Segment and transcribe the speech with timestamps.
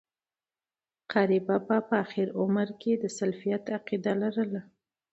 [1.11, 4.61] قاري بابا په آخري عمر کي د سلفيت عقيده لرله